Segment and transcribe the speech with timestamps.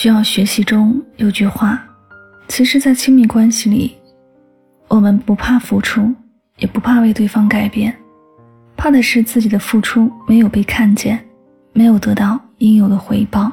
[0.00, 1.78] 需要学习中有句话，
[2.48, 3.94] 其实，在亲密关系里，
[4.88, 6.10] 我们不怕付出，
[6.56, 7.94] 也不怕为对方改变，
[8.78, 11.22] 怕的是自己的付出没有被看见，
[11.74, 13.52] 没有得到应有的回报。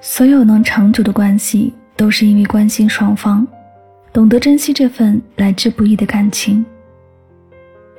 [0.00, 3.44] 所有能长久的关系，都是因为关心双方，
[4.12, 6.64] 懂得珍惜这份来之不易的感情。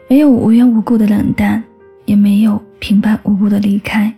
[0.07, 1.61] 没有无缘无故的冷淡，
[2.05, 4.15] 也没有平白无故的离开。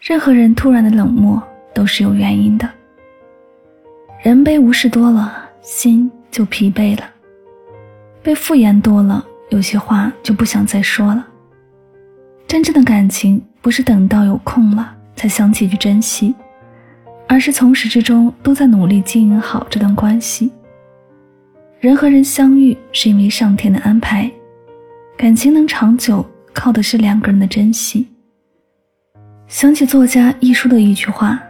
[0.00, 1.40] 任何人突然的冷漠。
[1.74, 2.68] 都是有原因的。
[4.22, 7.04] 人被无视多了，心就疲惫了；
[8.22, 11.26] 被敷衍多了，有些话就不想再说了。
[12.46, 16.34] 真正的感情不是等到有空了才想起去珍惜，
[17.26, 20.52] 而是从始至终都在努力经营好这段关系。
[21.80, 24.30] 人和人相遇是因为上天的安排，
[25.16, 28.06] 感情能长久靠的是两个人的珍惜。
[29.48, 31.42] 想起作家一书的一句话。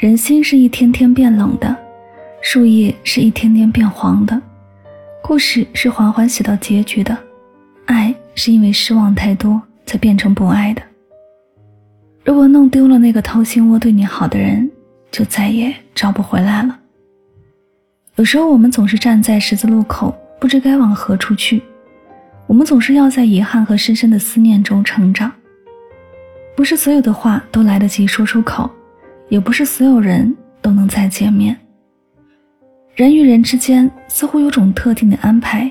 [0.00, 1.76] 人心是一天天变冷的，
[2.40, 4.40] 树叶是一天天变黄的，
[5.22, 7.14] 故事是缓缓写到结局的，
[7.84, 10.80] 爱是因为失望太多才变成不爱的。
[12.24, 14.70] 如果弄丢了那个掏心窝对你好的人，
[15.10, 16.74] 就再也找不回来了。
[18.16, 21.62] 有时候我们总是站在十字路口，不知该往何处去，
[22.46, 25.30] 我们总是要在遗憾和深深的思念中成长。
[26.56, 28.70] 不是所有的话都来得及说出口。
[29.30, 31.56] 也不是所有人都能再见面。
[32.94, 35.70] 人与人之间似乎有种特定的安排，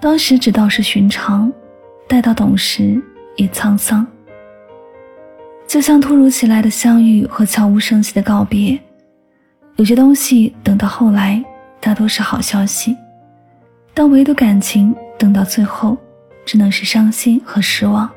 [0.00, 1.52] 当时只道是寻常，
[2.08, 2.98] 待到懂时
[3.36, 4.06] 已沧桑。
[5.66, 8.78] 就像突如其来的相遇和悄无声息的告别，
[9.74, 11.44] 有些东西等到后来
[11.80, 12.96] 大多是好消息，
[13.92, 15.98] 但唯独感情等到最后，
[16.46, 18.08] 只能是伤心和失望。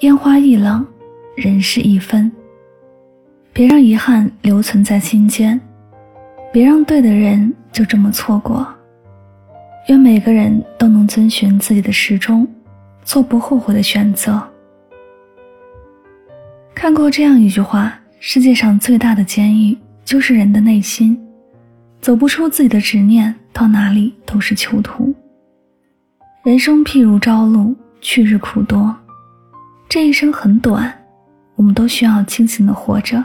[0.00, 0.86] 烟花易冷，
[1.34, 2.30] 人事易分。
[3.52, 5.60] 别让遗憾留存在心间，
[6.52, 8.66] 别让对的人就这么错过。
[9.88, 12.46] 愿每个人都能遵循自己的时钟，
[13.02, 14.40] 做不后悔的选择。
[16.74, 21.20] 看过这样一句话：世界上最大的监狱就是人的内心，
[22.00, 25.12] 走不出自己的执念，到哪里都是囚徒。
[26.44, 28.94] 人生譬如朝露，去日苦多，
[29.88, 30.90] 这一生很短，
[31.56, 33.22] 我们都需要清醒的活着。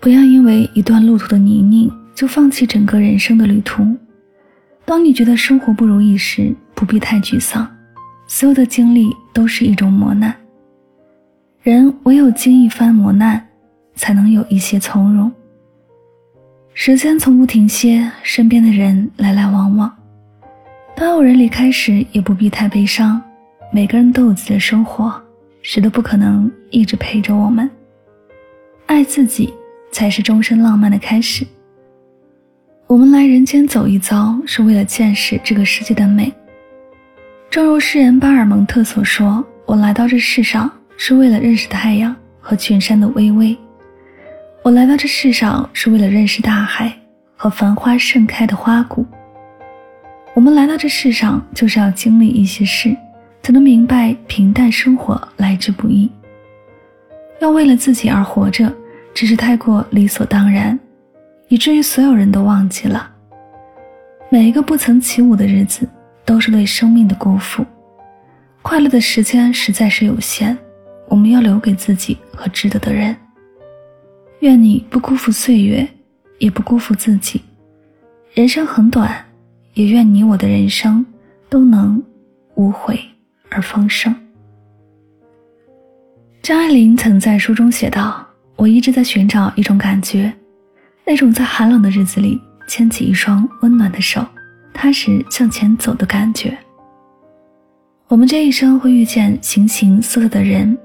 [0.00, 3.96] 不要因为一段路途的泥泞就放弃整个人生的旅途。
[4.84, 7.68] 当你觉得生活不如意时，不必太沮丧，
[8.26, 10.34] 所有的经历都是一种磨难。
[11.62, 13.44] 人唯有经一番磨难，
[13.94, 15.30] 才能有一些从容。
[16.72, 19.92] 时间从不停歇，身边的人来来往往。
[20.94, 23.20] 当有人离开时，也不必太悲伤。
[23.72, 25.12] 每个人都有自己的生活，
[25.60, 27.68] 谁都不可能一直陪着我们。
[28.86, 29.52] 爱自己。
[29.90, 31.46] 才是终身浪漫的开始。
[32.86, 36.32] 我们来人间走一遭，是为了见识这个世界的美。
[37.50, 43.54] 正如诗人巴尔蒙特所说：“我来到这世上，是为了认识太阳和群山的巍巍；
[44.62, 46.90] 我来到这世上，是为了认识大海
[47.36, 49.04] 和繁花盛开的花谷。
[50.34, 52.96] 我们来到这世上，就是要经历一些事，
[53.42, 56.10] 才能明白平淡生活来之不易。
[57.40, 58.72] 要为了自己而活着。”
[59.18, 60.78] 只是太过理所当然，
[61.48, 63.10] 以至于所有人都忘记了，
[64.30, 65.88] 每一个不曾起舞的日子，
[66.24, 67.66] 都是对生命的辜负。
[68.62, 70.56] 快乐的时间实在是有限，
[71.08, 73.16] 我们要留给自己和值得的人。
[74.38, 75.84] 愿你不辜负岁月，
[76.38, 77.42] 也不辜负自己。
[78.34, 79.12] 人生很短，
[79.74, 81.04] 也愿你我的人生
[81.48, 82.00] 都能
[82.54, 83.00] 无悔
[83.50, 84.14] 而丰盛。
[86.40, 88.27] 张爱玲曾在书中写道。
[88.58, 90.32] 我一直在寻找一种感觉，
[91.06, 94.26] 那种在寒冷的日子里牵起一双温暖的手，
[94.74, 96.58] 踏实向前走的感觉。
[98.08, 100.76] 我们这一生会遇见形形色色的人，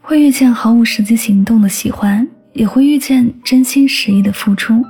[0.00, 4.84] 会遇见毫无实际行动的喜欢，也会遇见真心实意的付出。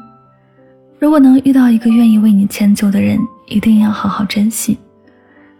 [0.99, 3.19] 如果能遇到一个愿意为你迁就的人，
[3.49, 4.77] 一定要好好珍惜。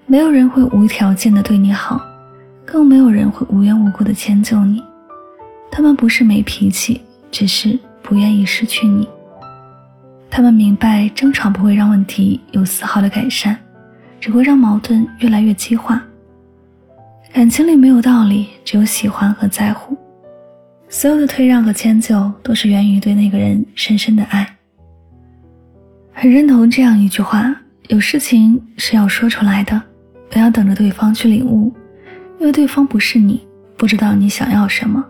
[0.05, 1.99] 没有人会无条件的对你好，
[2.67, 4.83] 更没有人会无缘无故的迁就你。
[5.71, 9.09] 他们不是没脾气，只是不愿意失去你。
[10.31, 13.57] 他们明白争吵不会让问题有丝毫的改善，
[14.21, 16.03] 只会让矛盾越来越激化。
[17.33, 19.97] 感情里没有道理，只有喜欢和在乎。
[20.89, 24.47] 所有的退让和迁就，都是源于对那个人深深的爱。
[26.13, 27.55] 很认同这样一句话：
[27.89, 29.81] 有事情是要说出来的，
[30.31, 31.73] 不要等着对方去领悟，
[32.39, 33.47] 因为对方不是你，
[33.77, 35.05] 不知道你想要什么，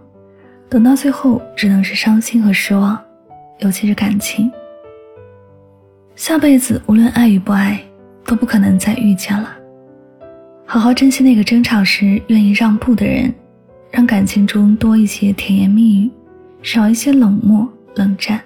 [0.68, 2.98] 等到最后只能是伤心和失望。
[3.60, 4.52] 尤其是感情，
[6.14, 7.80] 下辈子无论爱与不爱，
[8.26, 9.56] 都不可能再遇见了。
[10.66, 13.32] 好好珍惜那个争吵时愿意让步的人，
[13.90, 16.10] 让感情中多一些甜言蜜语，
[16.60, 18.38] 少一些冷漠冷战。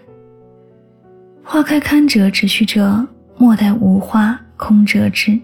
[1.43, 3.05] 花开堪折直须折，
[3.37, 5.37] 莫待无花空折枝。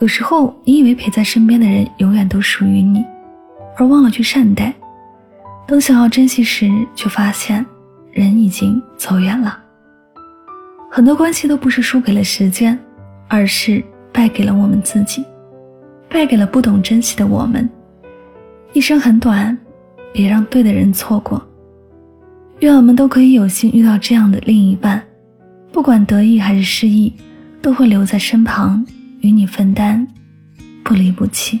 [0.00, 3.04] 有时候，你以为陪在身边的人永远都属于你，
[3.76, 4.74] 而忘了去善待。
[5.70, 7.64] 等想要珍惜时，却发现
[8.10, 9.56] 人已经走远了。
[10.90, 12.76] 很多关系都不是输给了时间，
[13.28, 13.80] 而是
[14.12, 15.24] 败给了我们自己，
[16.08, 17.70] 败给了不懂珍惜的我们。
[18.72, 19.56] 一生很短，
[20.12, 21.40] 别让对的人错过。
[22.58, 25.00] 愿我们都可以有幸遇到这样的另一半。
[25.70, 27.14] 不管得意还是失意，
[27.62, 28.84] 都会留在身旁，
[29.20, 30.04] 与你分担，
[30.82, 31.60] 不离不弃。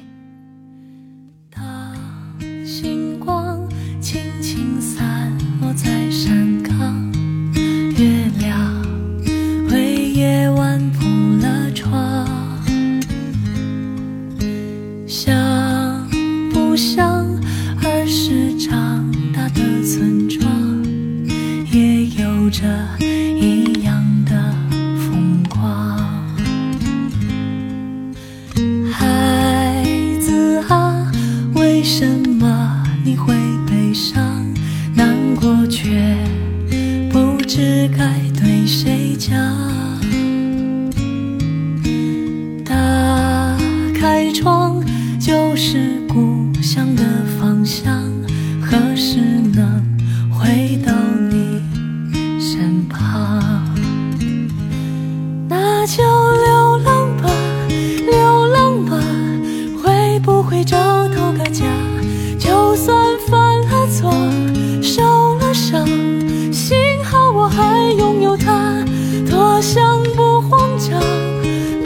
[69.80, 71.00] 想不慌张，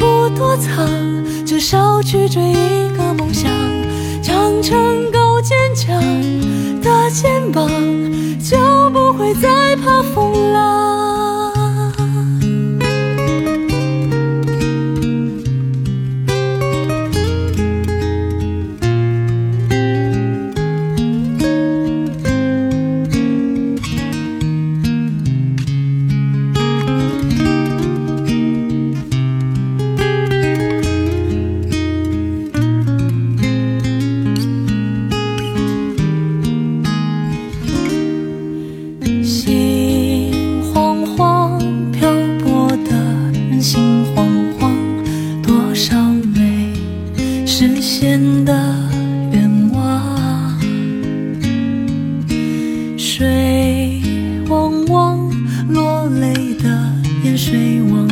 [0.00, 0.84] 不躲藏，
[1.46, 3.48] 至少去追一个梦想。
[4.20, 5.96] 长成够坚强
[6.82, 7.68] 的肩膀，
[8.40, 8.56] 就
[8.90, 11.03] 不会再怕风浪。
[57.44, 58.03] 追我